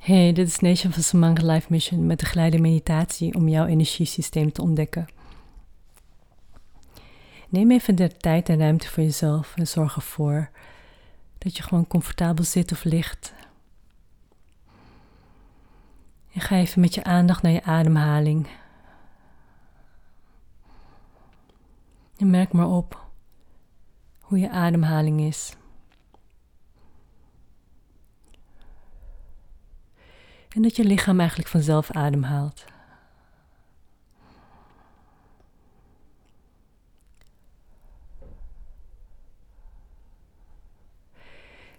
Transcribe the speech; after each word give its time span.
Hey, 0.00 0.32
dit 0.32 0.46
is 0.46 0.58
Nation 0.58 0.92
van 0.92 1.02
Samanga 1.02 1.52
Life 1.52 1.66
Mission 1.70 2.06
met 2.06 2.20
de 2.20 2.26
geleide 2.26 2.58
meditatie 2.58 3.34
om 3.34 3.48
jouw 3.48 3.66
energiesysteem 3.66 4.52
te 4.52 4.62
ontdekken. 4.62 5.08
Neem 7.48 7.70
even 7.70 7.94
de 7.94 8.16
tijd 8.16 8.48
en 8.48 8.58
ruimte 8.58 8.88
voor 8.88 9.02
jezelf 9.02 9.52
en 9.56 9.66
zorg 9.66 9.96
ervoor 9.96 10.50
dat 11.38 11.56
je 11.56 11.62
gewoon 11.62 11.86
comfortabel 11.86 12.44
zit 12.44 12.72
of 12.72 12.84
ligt. 12.84 13.34
En 16.32 16.40
ga 16.40 16.56
even 16.56 16.80
met 16.80 16.94
je 16.94 17.04
aandacht 17.04 17.42
naar 17.42 17.52
je 17.52 17.62
ademhaling. 17.62 18.46
En 22.16 22.30
merk 22.30 22.52
maar 22.52 22.70
op 22.70 23.06
hoe 24.20 24.38
je 24.38 24.50
ademhaling 24.50 25.20
is. 25.20 25.56
En 30.50 30.62
dat 30.62 30.76
je 30.76 30.84
lichaam 30.84 31.18
eigenlijk 31.18 31.48
vanzelf 31.48 31.90
ademhaalt. 31.90 32.64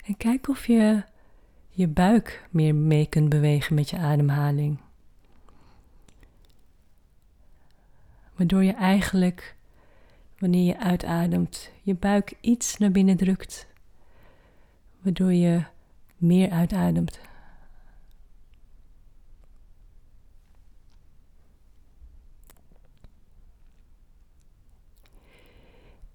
En 0.06 0.18
kijk 0.18 0.48
of 0.48 0.68
je 0.68 1.04
je 1.70 1.88
buik 1.88 2.48
meer 2.50 2.76
mee 2.76 3.06
kunt 3.06 3.30
bewegen 3.30 3.76
met 3.76 3.90
je 3.90 3.98
ademhaling. 3.98 4.80
Waardoor 8.36 8.64
je 8.64 8.74
eigenlijk, 8.74 9.56
wanneer 10.40 10.66
je 10.66 10.80
uitademt, 10.80 11.72
je 11.82 11.96
buik 11.96 12.34
iets 12.42 12.78
naar 12.78 12.92
binnen 12.92 13.18
drukt. 13.18 13.68
Waardoor 15.02 15.34
je 15.34 15.64
meer 16.18 16.50
uitademt. 16.50 17.31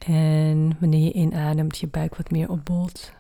En 0.07 0.77
wanneer 0.81 1.05
je 1.05 1.13
inademt, 1.13 1.79
je 1.79 1.89
buik 1.89 2.17
wat 2.17 2.31
meer 2.31 2.51
opbolt. 2.51 3.13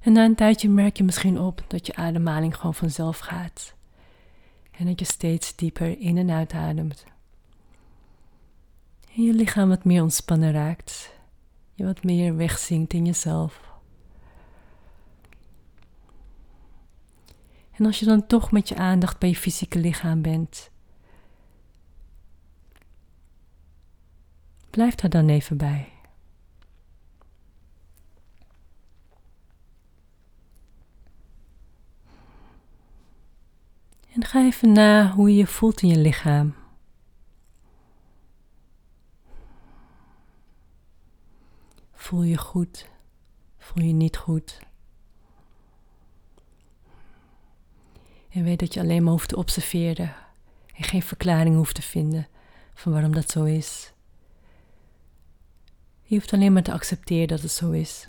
En 0.00 0.12
na 0.12 0.24
een 0.24 0.34
tijdje 0.34 0.68
merk 0.68 0.96
je 0.96 1.04
misschien 1.04 1.40
op 1.40 1.64
dat 1.68 1.86
je 1.86 1.94
ademhaling 1.94 2.56
gewoon 2.56 2.74
vanzelf 2.74 3.18
gaat. 3.18 3.74
En 4.70 4.86
dat 4.86 4.98
je 4.98 5.04
steeds 5.04 5.56
dieper 5.56 5.98
in 5.98 6.16
en 6.16 6.30
uit 6.30 6.52
ademt. 6.52 7.04
En 9.14 9.22
je 9.22 9.32
lichaam 9.32 9.68
wat 9.68 9.84
meer 9.84 10.02
ontspannen 10.02 10.52
raakt. 10.52 11.14
Je 11.74 11.84
wat 11.84 12.04
meer 12.04 12.36
wegzinkt 12.36 12.92
in 12.92 13.06
jezelf. 13.06 13.75
En 17.76 17.86
als 17.86 17.98
je 17.98 18.04
dan 18.04 18.26
toch 18.26 18.50
met 18.50 18.68
je 18.68 18.76
aandacht 18.76 19.18
bij 19.18 19.28
je 19.28 19.36
fysieke 19.36 19.78
lichaam 19.78 20.22
bent, 20.22 20.70
blijf 24.70 24.94
daar 24.94 25.10
dan 25.10 25.28
even 25.28 25.56
bij. 25.56 25.92
En 34.12 34.24
ga 34.24 34.44
even 34.44 34.72
na 34.72 35.10
hoe 35.10 35.30
je 35.30 35.36
je 35.36 35.46
voelt 35.46 35.82
in 35.82 35.88
je 35.88 35.98
lichaam. 35.98 36.54
Voel 41.92 42.22
je 42.22 42.38
goed? 42.38 42.88
Voel 43.56 43.84
je 43.84 43.92
niet 43.92 44.16
goed? 44.16 44.58
En 48.36 48.44
weet 48.44 48.58
dat 48.58 48.74
je 48.74 48.80
alleen 48.80 49.02
maar 49.02 49.12
hoeft 49.12 49.28
te 49.28 49.36
observeren 49.36 50.14
en 50.74 50.84
geen 50.84 51.02
verklaring 51.02 51.56
hoeft 51.56 51.74
te 51.74 51.82
vinden 51.82 52.28
van 52.74 52.92
waarom 52.92 53.12
dat 53.14 53.30
zo 53.30 53.44
is. 53.44 53.92
Je 56.02 56.14
hoeft 56.14 56.32
alleen 56.32 56.52
maar 56.52 56.62
te 56.62 56.72
accepteren 56.72 57.28
dat 57.28 57.40
het 57.40 57.50
zo 57.50 57.70
is. 57.70 58.06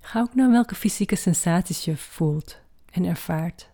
Ga 0.00 0.20
ook 0.20 0.34
naar 0.34 0.50
welke 0.50 0.74
fysieke 0.74 1.16
sensaties 1.16 1.84
je 1.84 1.96
voelt 1.96 2.60
en 2.90 3.04
ervaart. 3.04 3.69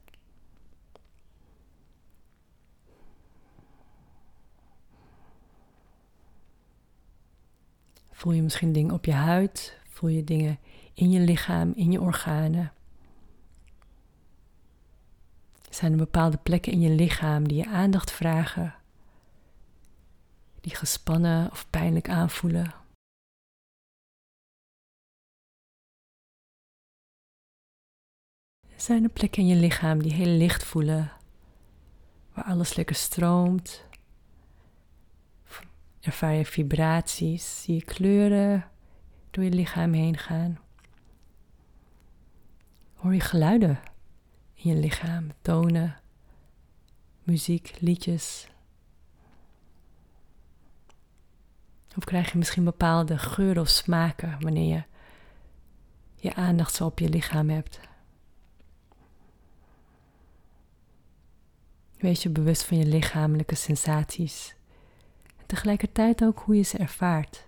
Voel 8.17 8.33
je 8.33 8.43
misschien 8.43 8.73
dingen 8.73 8.95
op 8.95 9.05
je 9.05 9.13
huid? 9.13 9.79
Voel 9.89 10.11
je 10.11 10.25
dingen 10.25 10.59
in 10.95 11.11
je 11.11 11.21
lichaam, 11.21 11.73
in 11.75 11.93
je 11.93 12.01
organen? 12.01 12.73
Zijn 15.71 15.93
er 15.93 15.99
bepaalde 15.99 16.37
plekken 16.37 16.73
in 16.73 16.81
je 16.81 16.91
lichaam 16.91 17.49
die 17.49 17.57
je 17.57 17.67
aandacht 17.67 18.11
vragen? 18.11 18.75
Die 20.61 20.75
gespannen 20.75 21.51
of 21.51 21.71
pijnlijk 21.71 22.09
aanvoelen? 22.09 22.75
Zijn 28.77 29.03
er 29.03 29.11
plekken 29.11 29.43
in 29.43 29.49
je 29.49 29.57
lichaam 29.57 30.03
die 30.03 30.13
heel 30.13 30.37
licht 30.37 30.65
voelen, 30.65 31.13
waar 32.33 32.45
alles 32.45 32.75
lekker 32.75 32.97
stroomt? 32.97 33.85
Ervaar 36.07 36.35
je 36.35 36.45
vibraties, 36.45 37.63
zie 37.63 37.75
je 37.75 37.85
kleuren 37.85 38.71
door 39.31 39.45
je 39.45 39.51
lichaam 39.51 39.93
heen 39.93 40.19
gaan? 40.19 40.59
Hoor 42.95 43.15
je 43.15 43.21
geluiden 43.21 43.81
in 44.55 44.71
je 44.71 44.81
lichaam, 44.81 45.31
tonen, 45.43 46.01
muziek, 47.23 47.77
liedjes? 47.81 48.49
Of 51.97 52.05
krijg 52.05 52.33
je 52.33 52.39
misschien 52.39 52.65
bepaalde 52.65 53.19
geuren 53.19 53.63
of 53.63 53.69
smaken 53.69 54.37
wanneer 54.41 54.75
je 54.75 54.85
je 56.17 56.35
aandacht 56.35 56.75
zo 56.75 56.85
op 56.85 56.99
je 56.99 57.09
lichaam 57.09 57.49
hebt? 57.49 57.81
Wees 61.99 62.23
je 62.23 62.31
bewust 62.31 62.65
van 62.65 62.79
je 62.79 62.87
lichamelijke 62.87 63.55
sensaties 63.55 64.51
en 64.51 64.56
tegelijkertijd 65.47 66.25
ook 66.25 66.39
hoe 66.39 66.57
je 66.57 66.63
ze 66.63 66.79
ervaart. 66.79 67.47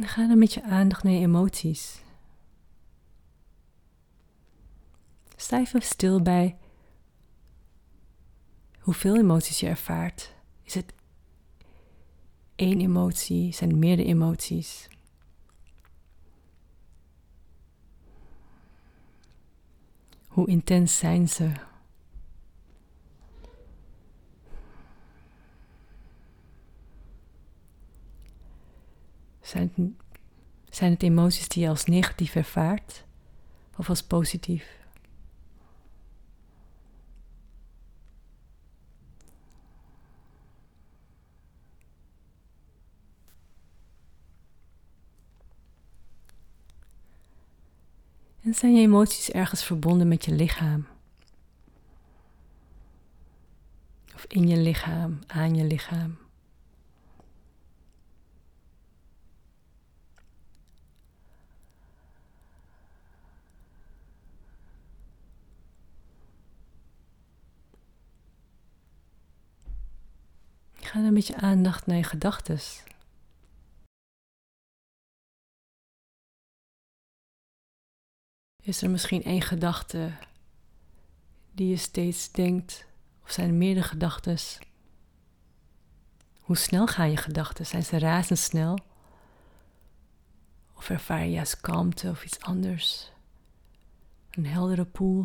Ga 0.00 0.26
dan 0.26 0.38
met 0.38 0.52
je 0.54 0.62
aandacht 0.62 1.02
naar 1.02 1.12
je 1.12 1.20
emoties. 1.20 2.02
Sta 5.36 5.58
even 5.58 5.82
stil 5.82 6.22
bij 6.22 6.56
hoeveel 8.84 9.16
emoties 9.16 9.60
je 9.60 9.66
ervaart. 9.66 10.34
Is 10.62 10.74
het 10.74 10.92
één 12.54 12.80
emotie? 12.80 13.52
Zijn 13.52 13.70
het 13.70 13.78
meerdere 13.78 14.08
emoties? 14.08 14.88
Hoe 20.26 20.48
intens 20.48 20.98
zijn 20.98 21.28
ze? 21.28 21.52
Zijn 29.40 29.72
het, 29.74 29.88
zijn 30.74 30.92
het 30.92 31.02
emoties 31.02 31.48
die 31.48 31.62
je 31.62 31.68
als 31.68 31.84
negatief 31.84 32.34
ervaart 32.34 33.04
of 33.76 33.88
als 33.88 34.02
positief? 34.02 34.83
En 48.44 48.54
zijn 48.54 48.74
je 48.74 48.80
emoties 48.80 49.30
ergens 49.30 49.64
verbonden 49.64 50.08
met 50.08 50.24
je 50.24 50.32
lichaam? 50.32 50.86
Of 54.14 54.24
in 54.28 54.48
je 54.48 54.56
lichaam, 54.56 55.18
aan 55.26 55.54
je 55.54 55.64
lichaam? 55.64 56.16
Ga 70.72 71.02
dan 71.02 71.12
met 71.12 71.26
je 71.26 71.36
aandacht 71.36 71.86
naar 71.86 71.96
je 71.96 72.02
gedachten. 72.02 72.58
Is 78.64 78.82
er 78.82 78.90
misschien 78.90 79.22
één 79.22 79.42
gedachte 79.42 80.12
die 81.52 81.68
je 81.68 81.76
steeds 81.76 82.32
denkt, 82.32 82.86
of 83.22 83.30
zijn 83.30 83.48
er 83.48 83.54
meerdere 83.54 83.86
gedachten? 83.86 84.38
Hoe 86.40 86.56
snel 86.56 86.86
gaan 86.86 87.10
je 87.10 87.16
gedachten? 87.16 87.66
Zijn 87.66 87.82
ze 87.84 87.98
razendsnel? 87.98 88.78
Of 90.74 90.90
ervaar 90.90 91.24
je 91.24 91.30
juist 91.30 91.60
kalmte 91.60 92.10
of 92.10 92.24
iets 92.24 92.40
anders? 92.40 93.12
Een 94.30 94.46
heldere 94.46 94.84
poel? 94.84 95.24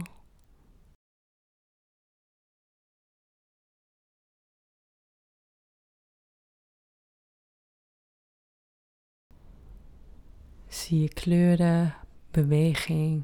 Zie 10.68 11.02
je 11.02 11.10
kleuren, 11.10 11.96
beweging, 12.32 13.24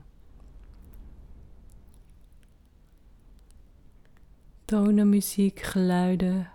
tonen, 4.65 5.09
muziek, 5.09 5.59
geluiden 5.59 6.51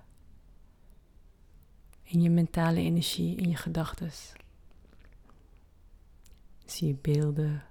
in 2.02 2.22
je 2.22 2.30
mentale 2.30 2.80
energie, 2.80 3.36
in 3.36 3.48
je 3.48 3.56
gedachten. 3.56 4.10
Zie 6.64 6.88
je 6.88 6.94
beelden, 6.94 7.64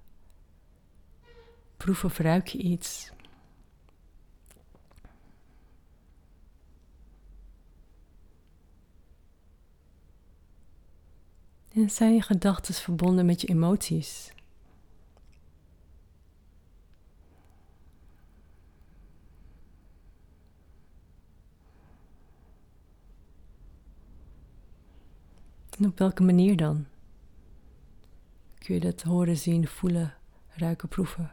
proef 1.77 2.03
of 2.03 2.17
ruik 2.17 2.47
je 2.47 2.57
iets. 2.57 3.11
En 11.69 11.89
zijn 11.89 12.13
je 12.13 12.21
gedachten 12.21 12.73
verbonden 12.73 13.25
met 13.25 13.41
je 13.41 13.47
emoties? 13.47 14.31
En 25.79 25.85
op 25.85 25.97
welke 25.97 26.23
manier 26.23 26.57
dan? 26.57 26.85
Kun 28.57 28.73
je 28.73 28.79
dat 28.79 29.01
horen, 29.01 29.37
zien, 29.37 29.67
voelen, 29.67 30.13
ruiken, 30.47 30.87
proeven? 30.87 31.31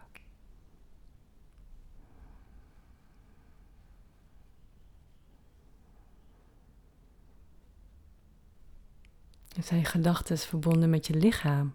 En 9.56 9.62
zijn 9.62 9.84
gedachten 9.84 10.38
verbonden 10.38 10.90
met 10.90 11.06
je 11.06 11.14
lichaam 11.14 11.74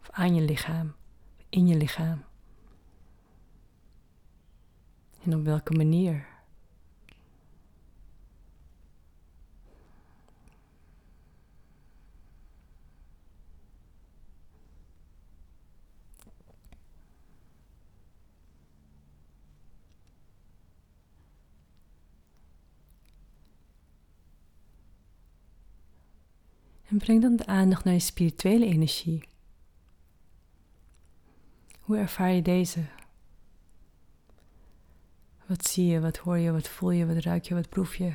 of 0.00 0.10
aan 0.10 0.34
je 0.34 0.42
lichaam, 0.42 0.94
in 1.48 1.66
je 1.66 1.76
lichaam? 1.76 2.24
En 5.22 5.34
op 5.34 5.44
welke 5.44 5.72
manier? 5.72 6.33
En 26.94 27.00
breng 27.00 27.22
dan 27.22 27.36
de 27.36 27.46
aandacht 27.46 27.84
naar 27.84 27.94
je 27.94 28.00
spirituele 28.00 28.66
energie. 28.66 29.28
Hoe 31.80 31.96
ervaar 31.96 32.32
je 32.32 32.42
deze? 32.42 32.84
Wat 35.46 35.66
zie 35.66 35.86
je, 35.86 36.00
wat 36.00 36.16
hoor 36.16 36.38
je, 36.38 36.52
wat 36.52 36.68
voel 36.68 36.90
je, 36.90 37.06
wat 37.06 37.16
ruik 37.16 37.44
je, 37.44 37.54
wat 37.54 37.68
proef 37.68 37.96
je? 37.96 38.12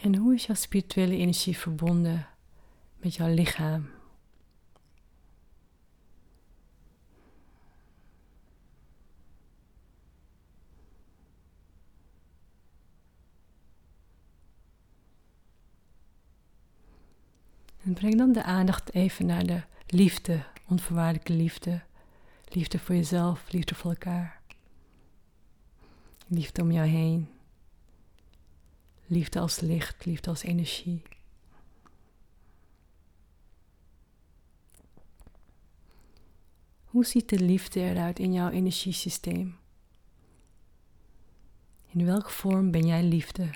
En 0.00 0.14
hoe 0.14 0.34
is 0.34 0.46
jouw 0.46 0.54
spirituele 0.54 1.16
energie 1.16 1.56
verbonden 1.56 2.26
met 2.96 3.14
jouw 3.14 3.34
lichaam? 3.34 3.90
En 17.82 17.94
breng 17.94 18.16
dan 18.16 18.32
de 18.32 18.42
aandacht 18.42 18.94
even 18.94 19.26
naar 19.26 19.46
de 19.46 19.62
liefde, 19.86 20.42
onvoorwaardelijke 20.66 21.32
liefde. 21.32 21.80
Liefde 22.48 22.78
voor 22.78 22.94
jezelf, 22.94 23.52
liefde 23.52 23.74
voor 23.74 23.90
elkaar. 23.90 24.40
Liefde 26.26 26.62
om 26.62 26.72
jou 26.72 26.86
heen. 26.86 27.37
Liefde 29.10 29.40
als 29.40 29.60
licht, 29.60 30.04
liefde 30.04 30.30
als 30.30 30.42
energie. 30.42 31.02
Hoe 36.84 37.04
ziet 37.04 37.28
de 37.28 37.38
liefde 37.38 37.80
eruit 37.80 38.18
in 38.18 38.32
jouw 38.32 38.50
energiesysteem? 38.50 39.58
In 41.86 42.04
welke 42.04 42.30
vorm 42.30 42.70
ben 42.70 42.86
jij 42.86 43.02
liefde? 43.02 43.50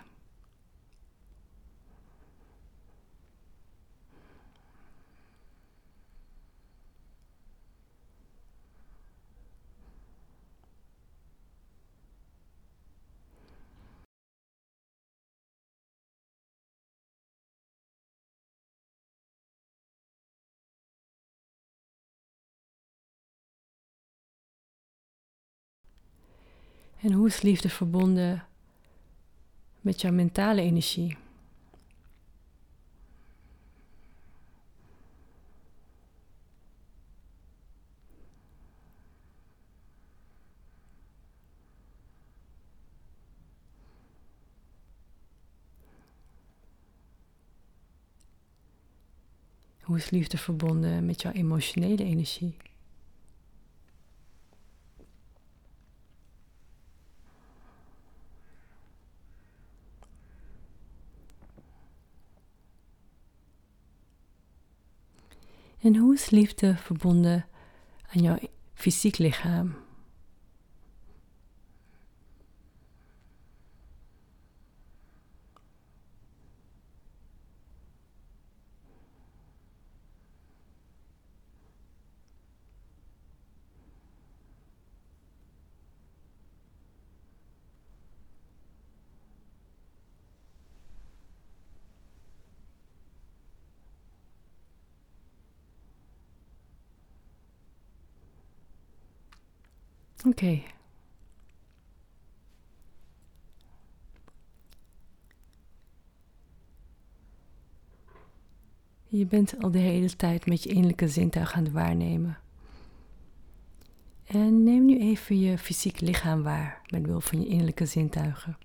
En 27.02 27.12
hoe 27.12 27.26
is 27.26 27.42
liefde 27.42 27.68
verbonden 27.68 28.46
met 29.80 30.00
jouw 30.00 30.12
mentale 30.12 30.60
energie? 30.60 31.16
Hoe 49.80 49.96
is 49.96 50.10
liefde 50.10 50.38
verbonden 50.38 51.06
met 51.06 51.22
jouw 51.22 51.32
emotionele 51.32 52.04
energie? 52.04 52.56
En 65.82 65.96
hoe 65.96 66.14
is 66.14 66.30
liefde 66.30 66.76
verbonden 66.76 67.46
aan 68.14 68.22
jouw 68.22 68.38
fysiek 68.74 69.18
lichaam? 69.18 69.74
Oké. 100.26 100.62
Je 109.08 109.26
bent 109.26 109.62
al 109.62 109.70
de 109.70 109.78
hele 109.78 110.16
tijd 110.16 110.46
met 110.46 110.62
je 110.62 110.68
innerlijke 110.68 111.08
zintuig 111.08 111.52
aan 111.52 111.64
het 111.64 111.72
waarnemen. 111.72 112.38
En 114.26 114.62
neem 114.62 114.84
nu 114.84 115.00
even 115.00 115.40
je 115.40 115.58
fysiek 115.58 116.00
lichaam 116.00 116.42
waar 116.42 116.80
met 116.90 117.02
behulp 117.02 117.22
van 117.22 117.40
je 117.40 117.46
innerlijke 117.46 117.86
zintuigen. 117.86 118.56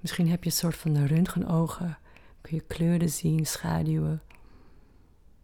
Misschien 0.00 0.28
heb 0.28 0.44
je 0.44 0.50
een 0.50 0.56
soort 0.56 0.76
van 0.76 1.06
röntgenogen, 1.06 1.98
kun 2.40 2.56
je 2.56 2.62
kleuren 2.66 3.10
zien, 3.10 3.46
schaduwen. 3.46 4.22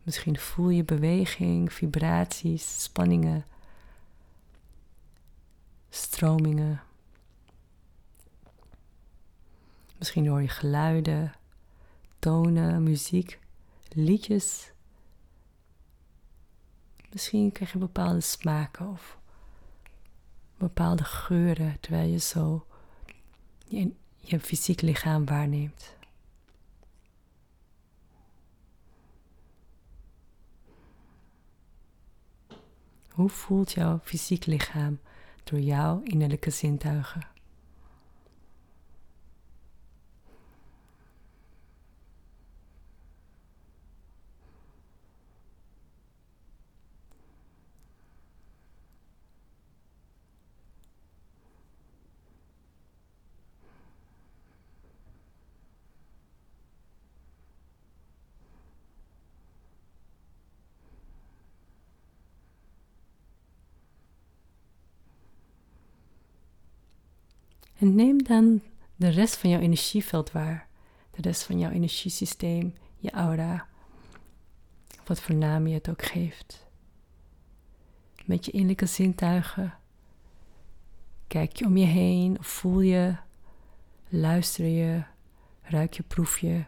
Misschien 0.02 0.38
voel 0.38 0.68
je 0.68 0.84
beweging, 0.84 1.72
vibraties, 1.72 2.82
spanningen, 2.82 3.44
stromingen. 5.88 6.82
Misschien 9.98 10.26
hoor 10.28 10.42
je 10.42 10.48
geluiden, 10.48 11.32
tonen, 12.18 12.82
muziek, 12.82 13.38
liedjes. 13.88 14.72
Misschien 17.12 17.52
krijg 17.52 17.72
je 17.72 17.78
bepaalde 17.78 18.20
smaken 18.20 18.88
of 18.88 19.18
bepaalde 20.56 21.04
geuren 21.04 21.80
terwijl 21.80 22.08
je 22.08 22.18
zo 22.18 22.66
je, 24.20 24.40
fysiek 24.40 24.80
lichaam 24.80 25.24
waarneemt. 25.24 25.96
Hoe 33.10 33.28
voelt 33.28 33.72
jouw 33.72 34.00
fysiek 34.02 34.46
lichaam 34.46 34.98
door 35.50 35.60
jouw 35.60 36.00
innerlijke 36.02 36.50
zintuigen? 36.50 37.37
En 67.78 67.94
neem 67.94 68.22
dan 68.22 68.62
de 68.96 69.08
rest 69.08 69.36
van 69.36 69.50
jouw 69.50 69.60
energieveld 69.60 70.32
waar. 70.32 70.68
De 71.10 71.22
rest 71.22 71.42
van 71.42 71.58
jouw 71.58 71.70
energiesysteem, 71.70 72.74
je 72.96 73.10
aura. 73.10 73.66
Wat 75.04 75.20
voor 75.20 75.34
naam 75.34 75.66
je 75.66 75.74
het 75.74 75.88
ook 75.88 76.04
geeft. 76.04 76.66
Met 78.24 78.44
je 78.44 78.50
innerlijke 78.50 78.86
zintuigen. 78.86 79.74
Kijk 81.26 81.56
je 81.56 81.64
om 81.64 81.76
je 81.76 81.86
heen 81.86 82.38
of 82.38 82.46
voel 82.46 82.80
je, 82.80 83.16
luister 84.08 84.66
je, 84.66 85.02
ruik 85.62 85.92
je, 85.92 86.02
proef 86.02 86.38
je. 86.38 86.64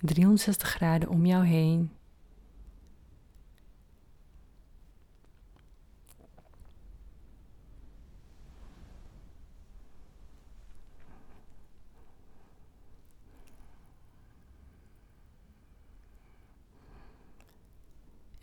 360 0.00 0.68
graden 0.68 1.08
om 1.08 1.26
jou 1.26 1.44
heen. 1.44 1.90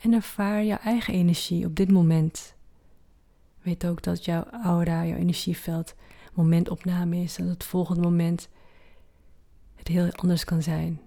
En 0.10 0.16
ervaar 0.16 0.64
jouw 0.64 0.78
eigen 0.78 1.14
energie 1.14 1.66
op 1.66 1.76
dit 1.76 1.92
moment. 1.92 2.56
Weet 3.62 3.86
ook 3.86 4.02
dat 4.04 4.26
jouw 4.26 4.44
aura, 4.44 5.06
jouw 5.06 5.18
energieveld, 5.18 5.96
momentopname 6.34 7.18
is 7.18 7.38
en 7.38 7.44
dat 7.44 7.54
het 7.54 7.64
volgende 7.64 8.02
moment 8.02 8.50
het 9.76 9.88
heel 9.88 10.12
anders 10.12 10.44
kan 10.44 10.62
zijn. 10.62 11.02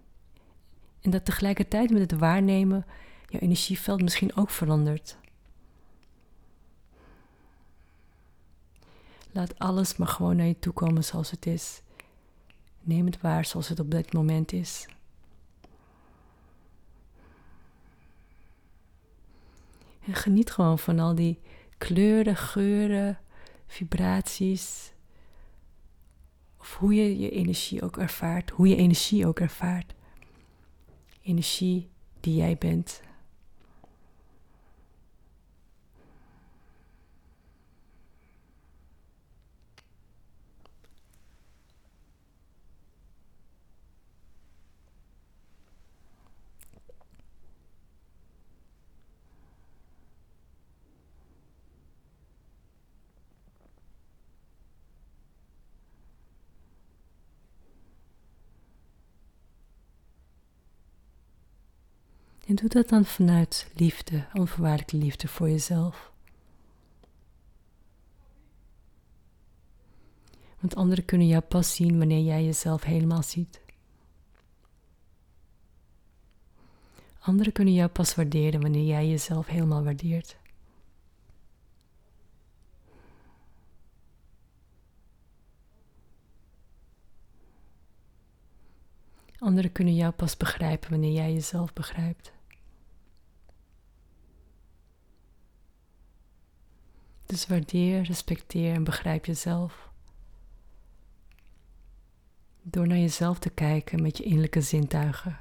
En 1.00 1.10
dat 1.10 1.24
tegelijkertijd 1.24 1.90
met 1.90 2.10
het 2.10 2.20
waarnemen 2.20 2.86
jouw 3.28 3.40
energieveld 3.40 4.02
misschien 4.02 4.36
ook 4.36 4.50
verandert. 4.50 5.16
Laat 9.32 9.58
alles 9.58 9.96
maar 9.96 10.08
gewoon 10.08 10.36
naar 10.36 10.46
je 10.46 10.58
toe 10.58 10.72
komen 10.72 11.04
zoals 11.04 11.30
het 11.30 11.46
is. 11.46 11.82
Neem 12.80 13.06
het 13.06 13.20
waar 13.20 13.44
zoals 13.44 13.68
het 13.68 13.80
op 13.80 13.90
dit 13.90 14.12
moment 14.12 14.52
is. 14.52 14.86
En 20.04 20.14
geniet 20.14 20.50
gewoon 20.50 20.78
van 20.78 20.98
al 20.98 21.14
die 21.14 21.40
kleuren, 21.78 22.36
geuren, 22.36 23.18
vibraties. 23.66 24.92
Of 26.58 26.76
hoe 26.76 26.94
je 26.94 27.18
je 27.18 27.30
energie 27.30 27.82
ook 27.82 27.96
ervaart, 27.96 28.50
hoe 28.50 28.68
je 28.68 28.76
energie 28.76 29.26
ook 29.26 29.40
ervaart. 29.40 29.94
Energie 31.22 31.88
die 32.20 32.36
jij 32.36 32.56
bent. 32.58 33.00
En 62.52 62.58
doe 62.58 62.68
dat 62.68 62.88
dan 62.88 63.04
vanuit 63.04 63.70
liefde, 63.74 64.26
onvoorwaardelijke 64.32 64.96
liefde 64.96 65.28
voor 65.28 65.48
jezelf. 65.48 66.12
Want 70.60 70.74
anderen 70.74 71.04
kunnen 71.04 71.26
jou 71.26 71.42
pas 71.42 71.74
zien 71.74 71.98
wanneer 71.98 72.24
jij 72.24 72.44
jezelf 72.44 72.82
helemaal 72.82 73.22
ziet. 73.22 73.60
Anderen 77.18 77.52
kunnen 77.52 77.74
jou 77.74 77.88
pas 77.90 78.14
waarderen 78.14 78.60
wanneer 78.60 78.86
jij 78.86 79.08
jezelf 79.08 79.46
helemaal 79.46 79.84
waardeert. 79.84 80.36
Anderen 89.38 89.72
kunnen 89.72 89.94
jou 89.94 90.12
pas 90.12 90.36
begrijpen 90.36 90.90
wanneer 90.90 91.12
jij 91.12 91.32
jezelf 91.32 91.72
begrijpt. 91.72 92.32
Dus 97.32 97.46
waardeer, 97.46 98.02
respecteer 98.02 98.74
en 98.74 98.84
begrijp 98.84 99.24
jezelf. 99.24 99.90
Door 102.62 102.86
naar 102.86 102.98
jezelf 102.98 103.38
te 103.38 103.50
kijken 103.50 104.02
met 104.02 104.16
je 104.16 104.24
innerlijke 104.24 104.60
zintuigen. 104.60 105.36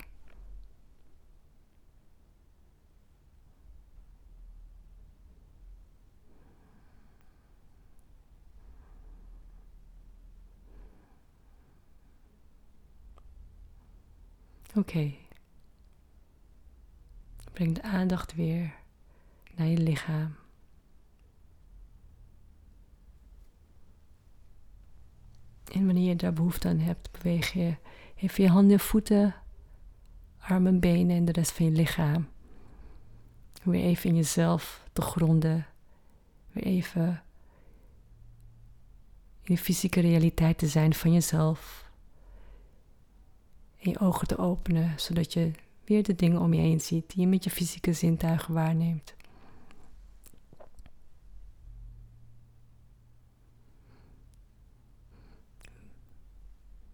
Oké. 14.75 15.13
Breng 17.53 17.75
de 17.75 17.81
aandacht 17.81 18.35
weer 18.35 18.73
naar 19.55 19.67
je 19.67 19.77
lichaam. 19.77 20.40
En 25.71 25.85
wanneer 25.85 26.07
je 26.07 26.15
daar 26.15 26.33
behoefte 26.33 26.67
aan 26.67 26.79
hebt, 26.79 27.11
beweeg 27.11 27.53
je 27.53 27.75
even 28.15 28.43
je 28.43 28.49
handen, 28.49 28.79
voeten, 28.79 29.35
armen, 30.39 30.79
benen 30.79 31.15
en 31.15 31.25
de 31.25 31.31
rest 31.31 31.51
van 31.51 31.65
je 31.65 31.71
lichaam. 31.71 32.27
Weer 33.63 33.83
even 33.83 34.09
in 34.09 34.15
jezelf 34.15 34.87
te 34.93 35.01
gronden. 35.01 35.65
Weer 36.51 36.63
even 36.63 37.23
in 39.43 39.55
de 39.55 39.61
fysieke 39.61 39.99
realiteit 39.99 40.57
te 40.57 40.67
zijn 40.67 40.93
van 40.93 41.13
jezelf. 41.13 41.89
En 43.79 43.89
je 43.89 43.99
ogen 43.99 44.27
te 44.27 44.37
openen, 44.37 44.93
zodat 44.97 45.33
je 45.33 45.51
weer 45.85 46.03
de 46.03 46.15
dingen 46.15 46.41
om 46.41 46.53
je 46.53 46.61
heen 46.61 46.81
ziet 46.81 47.09
die 47.09 47.21
je 47.21 47.27
met 47.27 47.43
je 47.43 47.49
fysieke 47.49 47.93
zintuigen 47.93 48.53
waarneemt. 48.53 49.15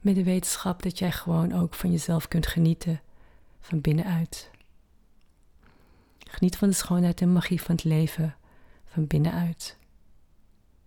Met 0.07 0.15
de 0.15 0.23
wetenschap 0.23 0.83
dat 0.83 0.99
jij 0.99 1.11
gewoon 1.11 1.53
ook 1.53 1.73
van 1.73 1.91
jezelf 1.91 2.27
kunt 2.27 2.47
genieten 2.47 3.01
van 3.59 3.81
binnenuit. 3.81 4.49
Geniet 6.19 6.55
van 6.55 6.69
de 6.69 6.75
schoonheid 6.75 7.21
en 7.21 7.33
magie 7.33 7.61
van 7.61 7.75
het 7.75 7.83
leven 7.83 8.35
van 8.85 9.07
binnenuit. 9.07 9.77